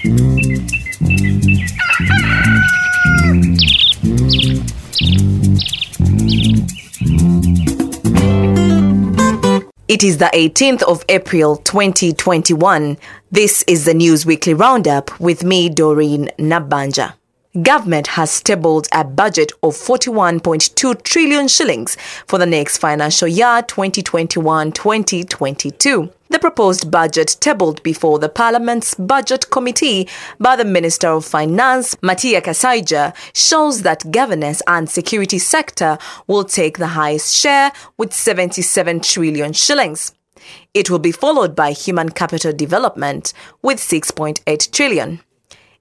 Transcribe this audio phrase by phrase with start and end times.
[0.00, 0.04] It
[10.04, 12.96] is the 18th of April 2021.
[13.32, 17.14] This is the News Weekly Roundup with me, Doreen Nabanja.
[17.60, 21.96] Government has tabled a budget of 41.2 trillion shillings
[22.28, 26.12] for the next financial year 2021-2022.
[26.30, 30.06] The proposed budget tabled before the Parliament's Budget Committee
[30.38, 36.76] by the Minister of Finance, Matia Kasaija, shows that governance and security sector will take
[36.76, 40.12] the highest share with 77 trillion shillings.
[40.74, 43.32] It will be followed by human capital development
[43.62, 45.20] with 6.8 trillion.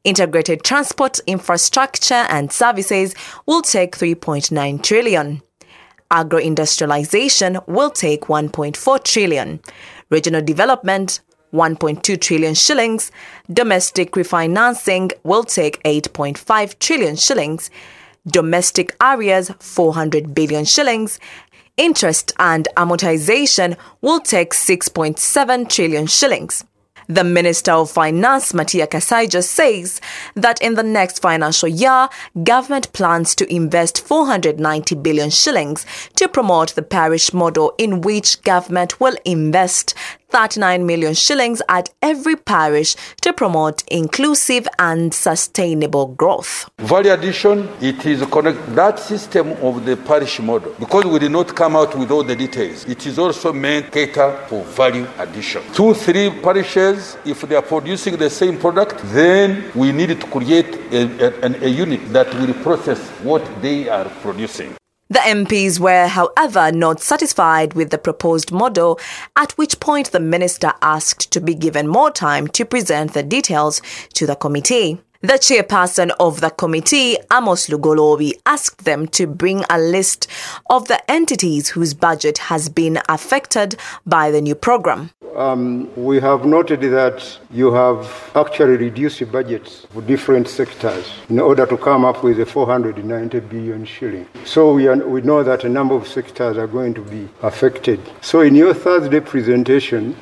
[0.05, 3.13] Integrated transport infrastructure and services
[3.45, 5.41] will take 3.9 trillion.
[6.09, 9.59] Agro-industrialization will take 1.4 trillion.
[10.09, 11.21] Regional development
[11.53, 13.11] 1.2 trillion shillings.
[13.52, 17.70] Domestic refinancing will take 8.5 trillion shillings.
[18.26, 21.20] Domestic areas 400 billion shillings.
[21.77, 26.65] Interest and amortization will take 6.7 trillion shillings.
[27.10, 30.02] The Minister of Finance, Matia Kasaija, says
[30.36, 32.10] that in the next financial year,
[32.44, 35.85] government plans to invest 490 billion shillings
[36.16, 39.94] to promote the parish model in which government will invest
[40.29, 46.70] 39 million shillings at every parish to promote inclusive and sustainable growth.
[46.79, 51.55] Value addition, it is connect that system of the parish model because we did not
[51.55, 52.85] come out with all the details.
[52.85, 55.63] It is also meant cater for value addition.
[55.73, 60.75] Two, three parishes, if they are producing the same product, then we need to create
[60.91, 64.75] a, a, a unit that will process what they are producing.
[65.09, 69.00] The MPs were, however, not satisfied with the proposed model,
[69.38, 73.81] at which point the minister asked to be given more time to present the details
[74.16, 75.00] to the committee.
[75.22, 80.28] The chairperson of the committee, Amos Lugoloobi, asked them to bring a list
[80.69, 85.12] of the entities whose budget has been affected by the new program.
[85.37, 91.39] Um, we have noted that you have actually reduced your budgets for different sectors in
[91.39, 94.27] order to come up with a 490 billion shilling.
[94.45, 97.99] So we, are, we know that a number of sectors are going to be affected.
[98.21, 100.15] So in your Thursday presentation,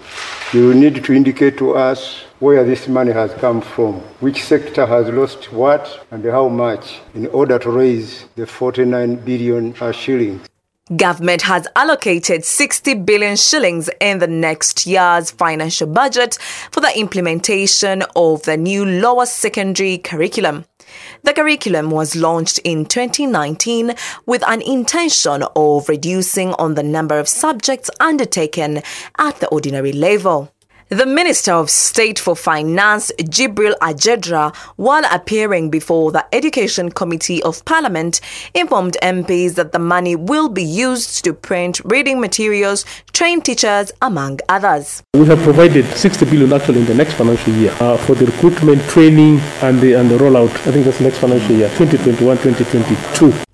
[0.51, 5.07] you need to indicate to us where this money has come from, which sector has
[5.07, 10.45] lost what and how much in order to raise the 49 billion shillings.
[10.95, 16.37] Government has allocated 60 billion shillings in the next year's financial budget
[16.69, 20.65] for the implementation of the new lower secondary curriculum.
[21.23, 23.95] The curriculum was launched in 2019
[24.27, 28.83] with an intention of reducing on the number of subjects undertaken
[29.17, 30.51] at the ordinary level.
[30.89, 37.65] The Minister of State for Finance, Gabriel Ajedra, while appearing before the Education Committee of
[37.65, 38.21] Parliament,
[38.53, 44.41] informed MPs that the money will be used to print reading materials, train teachers, among
[44.47, 45.01] others.
[45.15, 48.83] We have provided 60 billion actually in the next financial year uh, for the recruitment,
[48.83, 50.51] training, and the, and the rollout.
[50.67, 53.45] I think that's next financial year, 2021 2022.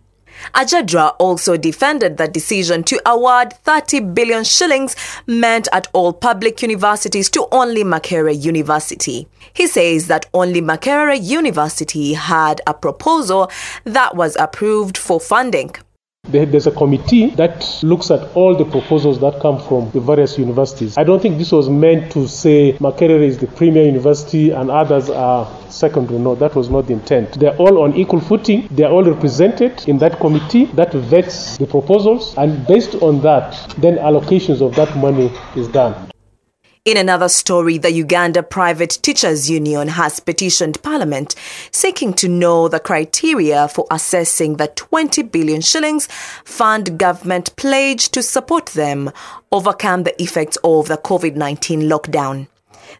[0.53, 4.95] Ajedra also defended the decision to award 30 billion shillings
[5.27, 9.27] meant at all public universities to only Makerere University.
[9.53, 13.51] He says that only Makerere University had a proposal
[13.83, 15.75] that was approved for funding.
[16.31, 20.97] There's a committee that looks at all the proposals that come from the various universities.
[20.97, 25.09] I don't think this was meant to say Makerere is the premier university and others
[25.09, 26.19] are secondary.
[26.19, 27.39] No, that was not the intent.
[27.39, 28.67] They're all on equal footing.
[28.71, 33.97] They're all represented in that committee that vets the proposals, and based on that, then
[33.97, 36.11] allocations of that money is done.
[36.83, 41.35] In another story, the Uganda Private Teachers Union has petitioned Parliament
[41.69, 46.07] seeking to know the criteria for assessing the 20 billion shillings
[46.43, 49.11] fund government pledged to support them
[49.51, 52.47] overcome the effects of the COVID 19 lockdown.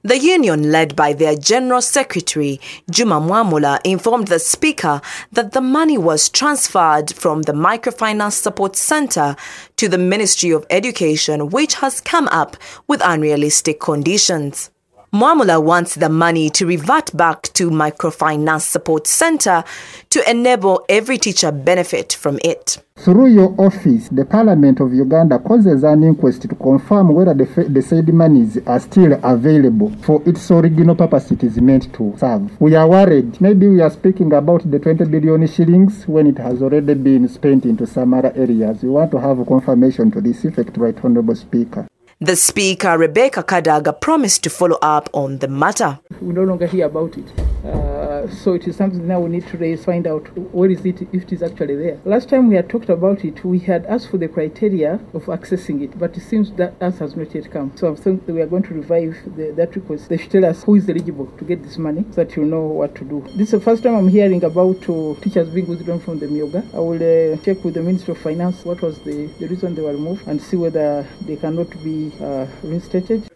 [0.04, 2.60] The union, led by their General Secretary,
[2.90, 5.02] Juma Mwamula, informed the Speaker
[5.32, 9.36] that the money was transferred from the Microfinance Support Centre
[9.78, 12.58] to the Ministry of Education, which has come up
[12.88, 14.72] with unrealistic conditions.
[15.14, 19.66] Mwamula wants the money to revert back to Microfinance Support Centre
[20.10, 22.78] to enable every teacher benefit from it.
[23.04, 27.82] Through your office, the Parliament of Uganda causes an inquest to confirm whether the, the
[27.82, 32.52] said monies are still available for its original purpose it is meant to serve.
[32.62, 33.42] We are worried.
[33.42, 37.66] Maybe we are speaking about the 20 billion shillings when it has already been spent
[37.66, 38.84] into some other areas.
[38.84, 41.88] We want to have confirmation to this effect, right, Honorable Speaker.
[42.24, 45.98] The Speaker, Rebecca Kadaga, promised to follow up on the matter.
[46.22, 47.26] We no longer hear about it.
[47.66, 51.02] Uh, so it is something now we need to raise, find out where is it,
[51.02, 52.00] if it is actually there.
[52.06, 55.82] Last time we had talked about it, we had asked for the criteria of accessing
[55.82, 57.72] it, but it seems that answer has not yet come.
[57.76, 60.10] So I think we are going to revive the, that request.
[60.10, 62.68] They should tell us who is eligible to get this money so that you know
[62.68, 63.22] what to do.
[63.36, 66.64] This is the first time I'm hearing about uh, teachers being withdrawn from the Myoga.
[66.76, 69.82] I will uh, check with the Minister of Finance what was the, the reason they
[69.82, 73.30] were removed and see whether they cannot be uh, reinstated.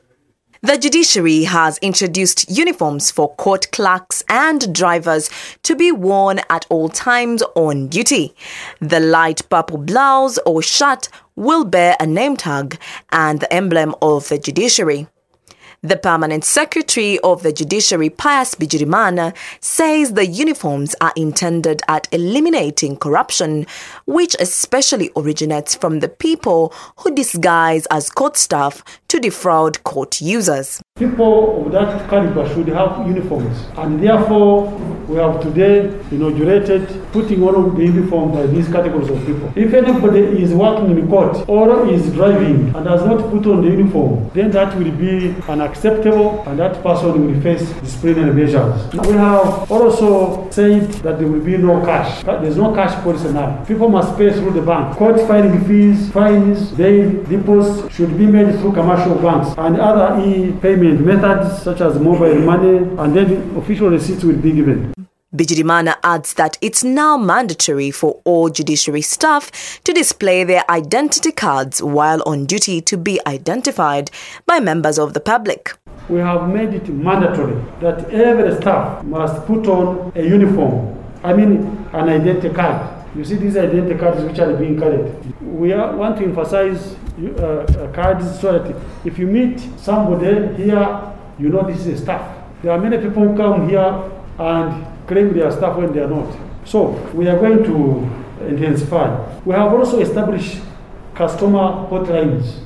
[0.61, 5.29] The judiciary has introduced uniforms for court clerks and drivers
[5.61, 8.33] to be worn at all times on duty.
[8.79, 12.79] The light purple blouse or shirt will bear a name tag
[13.11, 15.07] and the emblem of the judiciary.
[15.85, 22.97] The permanent secretary of the judiciary, Pius Bigirimana, says the uniforms are intended at eliminating
[22.97, 23.67] corruption,
[24.07, 30.81] which especially originates from the people who disguise as court staff to defraud court users.
[30.97, 34.71] People of that caliber should have uniforms, and therefore
[35.09, 39.51] we have today inaugurated putting on the uniform by these categories of people.
[39.57, 43.71] If anybody is working in court or is driving and has not put on the
[43.71, 48.93] uniform, then that will be unacceptable, and that person will face disciplinary measures.
[48.93, 52.23] We have also said that there will be no cash.
[52.23, 53.65] There's no cash policy now.
[53.65, 54.95] People must pay through the bank.
[54.95, 60.21] Court filing fees, fines, bail, deposits should be made through commercial banks and other
[60.85, 64.93] e-payment methods such as mobile money, and then official receipts will be given.
[65.35, 71.83] Bigirimana adds that it's now mandatory for all judiciary staff to display their identity cards
[71.83, 74.09] while on duty to be identified
[74.45, 75.73] by members of the public.
[76.07, 81.87] We have made it mandatory that every staff must put on a uniform, I mean
[81.91, 82.94] an identity card.
[83.15, 85.41] You see these identity cards which are being carried.
[85.41, 88.75] We are, want to emphasize uh, uh, cards so that
[89.05, 92.45] if you meet somebody here, you know this is a staff.
[92.61, 96.09] There are many people who come here and claim they are staff when they are
[96.09, 96.37] not.
[96.65, 99.15] So we are going to intensify.
[99.45, 100.61] We have also established
[101.13, 102.64] customer hotlines.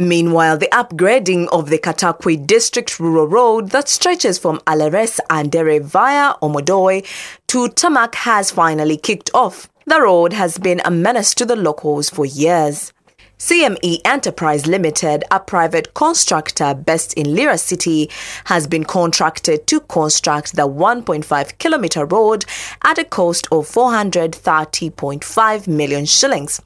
[0.00, 5.78] Meanwhile, the upgrading of the Katakwi District Rural Road that stretches from Alares and Dere
[5.78, 7.06] via Omodoy
[7.46, 9.68] to Tamak has finally kicked off.
[9.86, 12.92] The road has been a menace to the locals for years.
[13.38, 18.10] CME Enterprise Limited, a private constructor based in Lira City,
[18.46, 22.44] has been contracted to construct the 1.5 kilometer road
[22.82, 26.60] at a cost of 430.5 million shillings.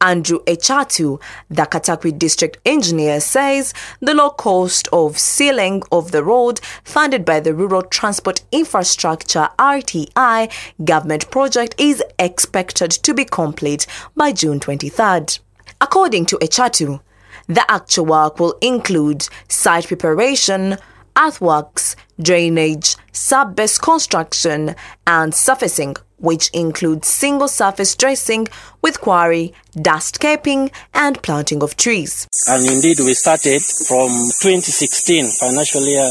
[0.00, 6.60] Andrew Echatu, the Katakwi district engineer, says the low cost of sealing of the road
[6.84, 10.52] funded by the Rural Transport Infrastructure RTI
[10.84, 13.86] government project is expected to be complete
[14.16, 15.38] by June 23rd.
[15.80, 17.00] According to Echatu,
[17.46, 20.76] the actual work will include site preparation,
[21.16, 24.74] earthworks, drainage, sub-base construction,
[25.06, 28.48] and surfacing, which includes single surface dressing
[28.82, 32.26] with quarry, dust capping, and planting of trees.
[32.48, 34.10] And indeed, we started from
[34.42, 36.10] 2016, financial year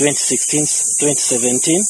[0.00, 1.80] 2016-2017.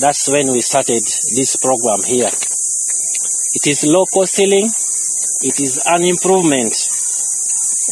[0.00, 2.28] That's when we started this program here.
[2.28, 4.68] It is local sealing.
[5.42, 6.74] It is an improvement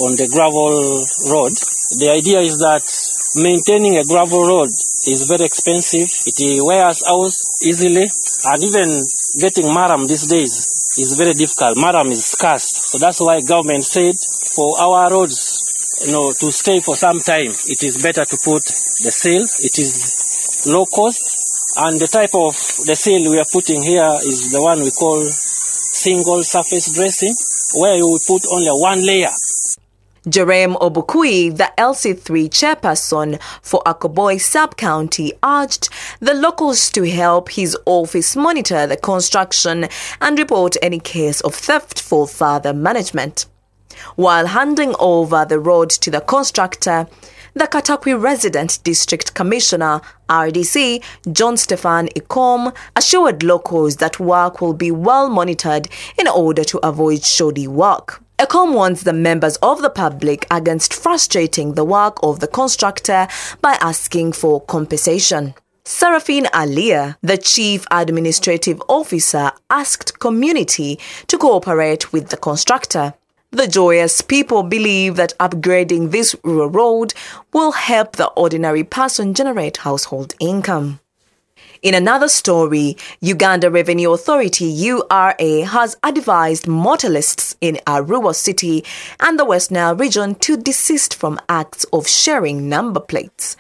[0.04, 1.52] on the gravel road.
[2.02, 2.82] The idea is that
[3.40, 4.68] maintaining a gravel road
[5.08, 6.08] is very expensive.
[6.26, 7.32] It wears out
[7.64, 8.08] easily,
[8.44, 8.88] and even
[9.40, 10.52] getting murram these days
[10.98, 11.76] is very difficult.
[11.76, 14.14] Murram is scarce, so that's why government said
[14.54, 18.62] for our roads, you know, to stay for some time, it is better to put
[19.02, 19.42] the seal.
[19.42, 22.54] It is low cost, and the type of
[22.86, 27.34] the seal we are putting here is the one we call single surface dressing,
[27.80, 29.32] where you put only one layer
[30.26, 38.34] Jerem Obukui, the LC3 chairperson for Akoboy sub-county, urged the locals to help his office
[38.34, 39.86] monitor the construction
[40.22, 43.44] and report any case of theft for further management.
[44.16, 47.06] While handing over the road to the constructor,
[47.52, 50.00] the Katakwi Resident District Commissioner,
[50.30, 55.86] RDC, John Stefan Ikom, assured locals that work will be well monitored
[56.18, 58.23] in order to avoid shoddy work.
[58.36, 63.28] Ikom warns the members of the public against frustrating the work of the constructor
[63.60, 65.54] by asking for compensation.
[65.84, 70.98] Seraphine Alia, the chief administrative officer, asked community
[71.28, 73.14] to cooperate with the constructor.
[73.52, 77.14] The joyous people believe that upgrading this rural road
[77.52, 80.98] will help the ordinary person generate household income.
[81.84, 88.82] In another story, Uganda Revenue Authority URA has advised motorists in Arua City
[89.20, 93.58] and the West Nile region to desist from acts of sharing number plates.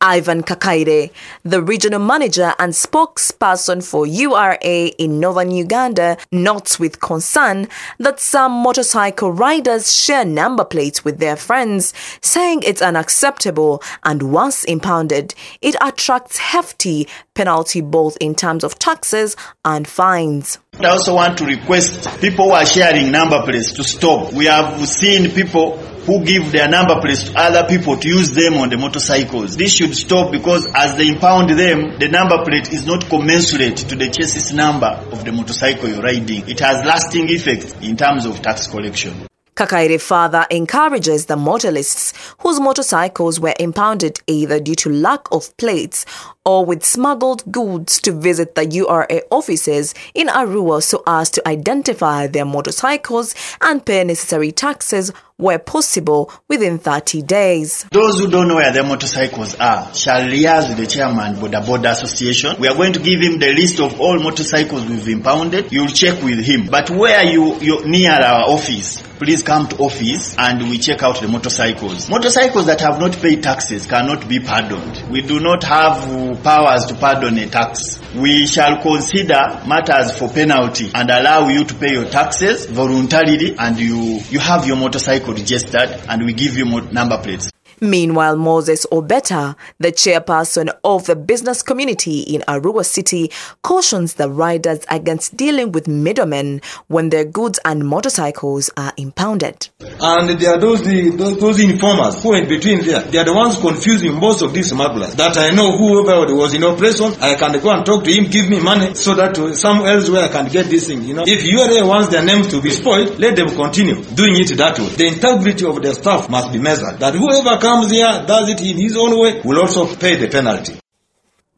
[0.00, 1.10] Ivan Kakaire,
[1.42, 4.58] the regional manager and spokesperson for URA
[4.98, 11.36] in northern Uganda, notes with concern that some motorcycle riders share number plates with their
[11.36, 18.78] friends, saying it's unacceptable and once impounded, it attracts hefty penalty both in terms of
[18.78, 20.58] taxes and fines.
[20.78, 24.32] I also want to request people who are sharing number plates to stop.
[24.32, 28.54] We have seen people who give their number plates to other people to use them
[28.54, 29.56] on the motorcycles.
[29.56, 33.96] This should stop because as they impound them, the number plate is not commensurate to
[33.96, 36.48] the chassis number of the motorcycle you're riding.
[36.48, 39.26] It has lasting effects in terms of tax collection.
[39.56, 46.04] Kakaire further encourages the motorists whose motorcycles were impounded either due to lack of plates
[46.44, 52.26] or with smuggled goods to visit the URA offices in Arua so as to identify
[52.26, 57.84] their motorcycles and pay necessary taxes where possible within 30 days.
[57.90, 61.90] Those who don't know where their motorcycles are shall liaise with the chairman Boda Boda
[61.92, 62.56] Association.
[62.58, 65.72] We are going to give him the list of all motorcycles we've impounded.
[65.72, 66.68] You'll check with him.
[66.70, 71.20] But where you, you're near our office, please come to office and we check out
[71.20, 72.08] the motorcycles.
[72.08, 75.10] Motorcycles that have not paid taxes cannot be pardoned.
[75.10, 78.00] We do not have powers to pardon a tax.
[78.14, 83.78] We shall consider matters for penalty and allow you to pay your taxes voluntarily and
[83.78, 87.50] you, you have your motorcycle registered and we give you number plates.
[87.80, 93.30] Meanwhile, Moses Obeta, the chairperson of the business community in Arua City,
[93.62, 99.68] cautions the riders against dealing with middlemen when their goods and motorcycles are impounded.
[100.00, 103.02] And there are those, those, those informers who are in between there.
[103.02, 105.14] They are the ones confusing most of these smugglers.
[105.16, 108.48] That I know whoever was in operation, I can go and talk to him, give
[108.48, 111.02] me money so that to some elsewhere I can get this thing.
[111.02, 114.56] You know, if URA wants their names to be spoiled, let them continue doing it
[114.56, 114.88] that way.
[114.88, 116.98] The integrity of their staff must be measured.
[117.00, 120.78] That whoever comes here, does it in his own way, will also pay the penalty.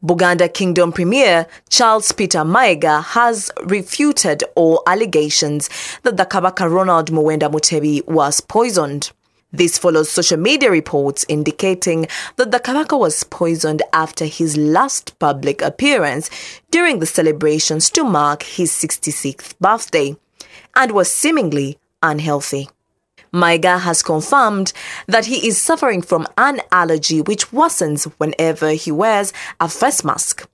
[0.03, 5.69] Buganda Kingdom Premier Charles Peter Mayiga has refuted all allegations
[6.05, 9.13] that the Kabaka Ronald Muwenda Mutebi was poisoned.
[9.53, 15.61] This follows social media reports indicating that the Kabaka was poisoned after his last public
[15.61, 16.31] appearance
[16.71, 20.17] during the celebrations to mark his 66th birthday
[20.75, 22.71] and was seemingly unhealthy.
[23.33, 24.73] Mayiga has confirmed
[25.07, 30.49] that he is suffering from an allergy which worsens whenever he wears a face mask,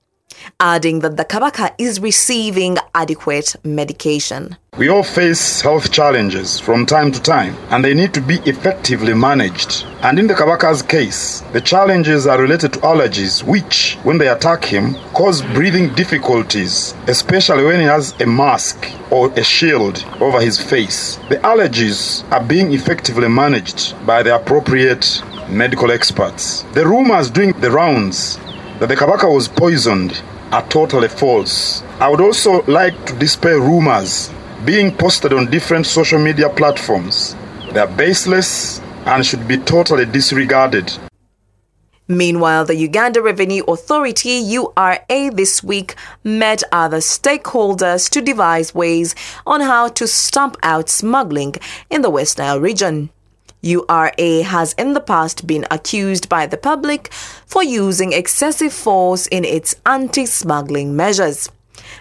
[0.59, 4.57] adding that the Kabaka is receiving adequate medication.
[4.77, 9.13] We all face health challenges from time to time, and they need to be effectively
[9.13, 9.85] managed.
[10.01, 14.65] And in the Kabaka's case, the challenges are related to allergies, which, when they attack
[14.65, 20.59] him, cause breathing difficulties, especially when he has a mask or a shield over his
[20.61, 21.15] face.
[21.29, 26.63] The allergies are being effectively managed by the appropriate medical experts.
[26.73, 28.39] The rumors doing the rounds
[28.79, 31.81] that the Kabaka was poisoned are totally false.
[31.99, 34.31] I would also like to dispel rumors
[34.65, 37.35] being posted on different social media platforms.
[37.71, 40.91] They are baseless and should be totally disregarded.
[42.07, 49.15] Meanwhile, the Uganda Revenue Authority URA this week met other stakeholders to devise ways
[49.47, 51.55] on how to stamp out smuggling
[51.89, 53.09] in the West Nile region.
[53.65, 57.11] URA has in the past been accused by the public
[57.45, 61.49] for using excessive force in its anti smuggling measures.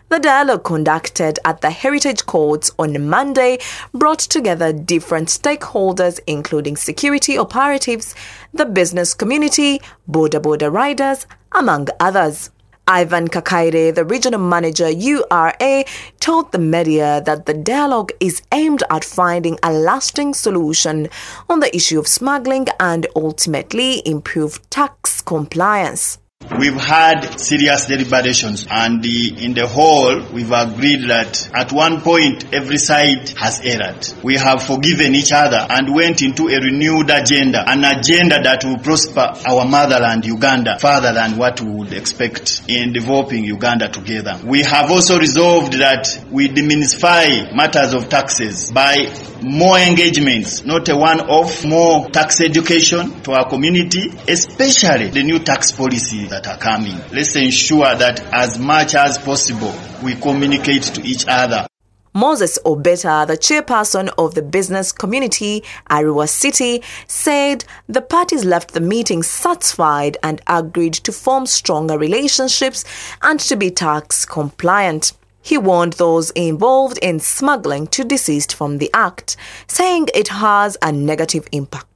[0.09, 3.59] The dialogue conducted at the Heritage Courts on Monday
[3.92, 8.14] brought together different stakeholders, including security operatives,
[8.52, 12.50] the business community, boda boda riders, among others.
[12.86, 15.84] Ivan Kakaire, the regional manager URA,
[16.20, 21.08] told the media that the dialogue is aimed at finding a lasting solution
[21.48, 26.18] on the issue of smuggling and ultimately improve tax compliance.
[26.50, 32.52] We've had serious deliberations and the, in the whole we've agreed that at one point
[32.52, 34.06] every side has erred.
[34.22, 38.76] We have forgiven each other and went into a renewed agenda, an agenda that will
[38.78, 44.38] prosper our motherland Uganda further than what we would expect in developing Uganda together.
[44.44, 48.96] We have also resolved that we demystify matters of taxes by
[49.42, 55.72] more engagements, not a one-off, more tax education to our community, especially the new tax
[55.72, 56.98] policy that are coming.
[57.12, 59.72] Let's ensure that as much as possible
[60.02, 61.68] we communicate to each other.
[62.12, 68.80] Moses Obeta, the chairperson of the business community, Arua City, said the parties left the
[68.80, 72.84] meeting satisfied and agreed to form stronger relationships
[73.22, 75.12] and to be tax compliant.
[75.40, 79.36] He warned those involved in smuggling to desist from the act,
[79.68, 81.93] saying it has a negative impact.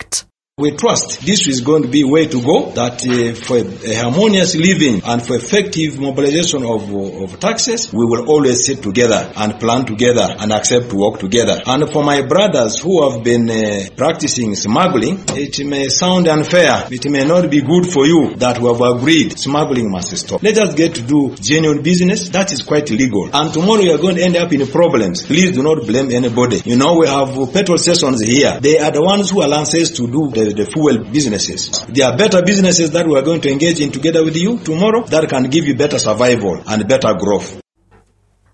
[0.59, 4.57] We trust this is going to be way to go, that uh, for a harmonious
[4.57, 9.87] living and for effective mobilization of, of taxes, we will always sit together and plan
[9.87, 11.62] together and accept to work together.
[11.65, 17.09] And for my brothers who have been uh, practicing smuggling, it may sound unfair, it
[17.09, 20.43] may not be good for you that we have agreed smuggling must stop.
[20.43, 23.31] Let us get to do genuine business, that is quite legal.
[23.33, 25.25] And tomorrow you are going to end up in problems.
[25.25, 26.62] Please do not blame anybody.
[26.65, 28.59] You know, we have petrol stations here.
[28.59, 31.85] They are the ones who are licensed to do the the fuel businesses.
[31.88, 35.05] There are better businesses that we are going to engage in together with you tomorrow
[35.05, 37.61] that can give you better survival and better growth.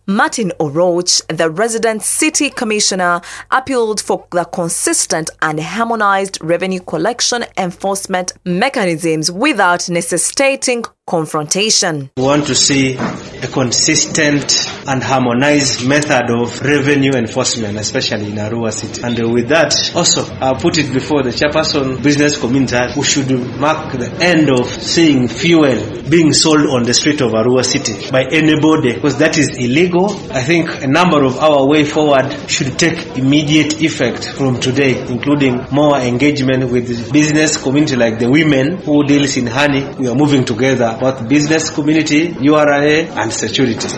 [0.06, 8.34] Martin Oroch, the resident city commissioner, appealed for the consistent and harmonized revenue collection enforcement
[8.44, 12.11] mechanisms without necessitating confrontation.
[12.16, 18.73] We want to see a consistent and harmonized method of revenue enforcement, especially in Arua
[18.73, 19.02] City.
[19.02, 23.92] And with that, also, I'll put it before the chairperson business community, we should mark
[23.92, 28.94] the end of seeing fuel being sold on the street of Arua City by anybody,
[28.94, 30.11] because that is illegal.
[30.32, 35.66] I think a number of our way forward should take immediate effect from today, including
[35.70, 39.84] more engagement with business community like the women who deals in honey.
[39.99, 43.88] We are moving together both business community, URA, and security.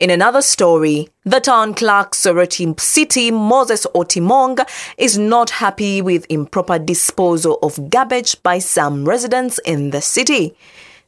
[0.00, 4.66] In another story, the town clerk Soroti City Moses Otimong
[4.96, 10.56] is not happy with improper disposal of garbage by some residents in the city.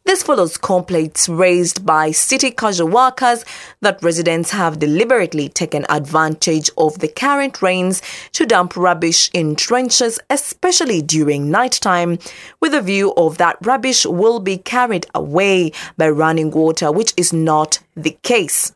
[0.04, 3.44] This follows complaints raised by city casual workers
[3.82, 10.18] that residents have deliberately taken advantage of the current rains to dump rubbish in trenches,
[10.28, 12.18] especially during nighttime,
[12.60, 17.32] with a view of that rubbish will be carried away by running water, which is
[17.32, 18.72] not the case.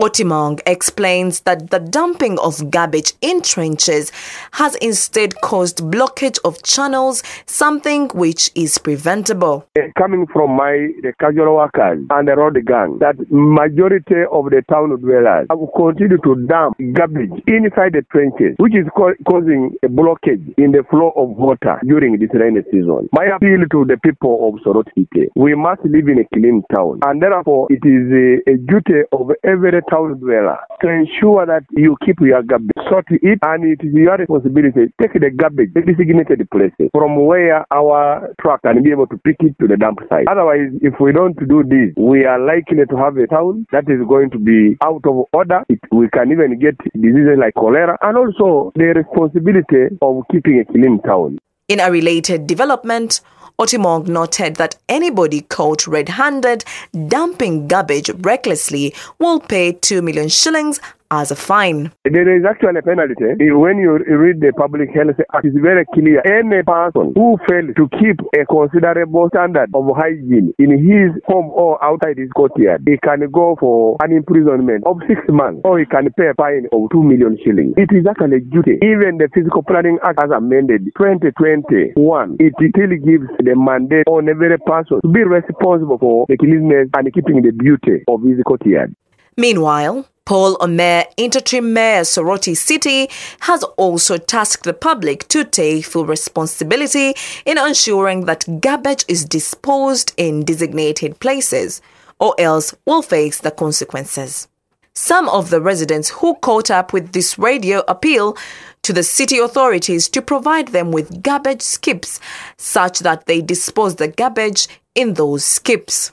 [0.00, 4.12] Otimong explains that the dumping of garbage in trenches
[4.52, 9.66] has instead caused blockage of channels, something which is preventable.
[9.76, 14.62] Uh, coming from my the casual workers and the road gang, that majority of the
[14.70, 19.88] town dwellers have continued to dump garbage inside the trenches, which is co- causing a
[19.88, 23.08] blockage in the flow of water during this rainy season.
[23.10, 27.20] My appeal to the people of Soroti, we must live in a clean town, and
[27.20, 32.20] therefore it is a, a duty of every town dweller to ensure that you keep
[32.20, 34.92] your garbage, sort it, and it is your responsibility.
[35.00, 39.36] Take the garbage, the designated places from where our truck can be able to pick
[39.40, 40.26] it to the dump site.
[40.28, 44.00] Otherwise, if we don't do this, we are likely to have a town that is
[44.08, 45.62] going to be out of order.
[45.68, 50.64] It, we can even get diseases like cholera, and also the responsibility of keeping a
[50.64, 51.38] clean town.
[51.68, 53.20] In a related development,
[53.60, 56.64] Otimong noted that anybody caught red-handed
[57.08, 61.92] dumping garbage recklessly will pay 2 million shillings as a fine.
[62.04, 63.36] There is actually a penalty.
[63.52, 66.20] When you read the Public Health Act, it's very clear.
[66.26, 71.82] Any person who fails to keep a considerable standard of hygiene in his home or
[71.82, 76.12] outside his courtyard, he can go for an imprisonment of six months or he can
[76.16, 77.74] pay a fine of two million shillings.
[77.76, 78.76] It is actually a duty.
[78.82, 81.96] Even the Physical Planning Act as amended 2021,
[82.38, 87.12] it still gives the mandate on every person to be responsible for the cleanliness and
[87.14, 88.94] keeping the beauty of his courtyard.
[89.36, 93.08] Meanwhile, Paul Omer, interim mayor Soroti City,
[93.40, 97.14] has also tasked the public to take full responsibility
[97.46, 101.80] in ensuring that garbage is disposed in designated places,
[102.20, 104.48] or else will face the consequences.
[104.92, 108.36] Some of the residents who caught up with this radio appeal
[108.82, 112.20] to the city authorities to provide them with garbage skips
[112.58, 116.12] such that they dispose the garbage in those skips.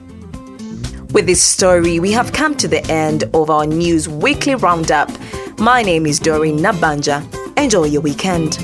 [1.11, 5.09] With this story, we have come to the end of our news weekly roundup.
[5.59, 7.23] My name is Doreen Nabanja.
[7.57, 8.57] Enjoy your weekend.